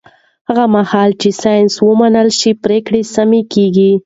[0.49, 3.91] هغه مهال چې ساینس ومنل شي، پرېکړې سمې کېږي.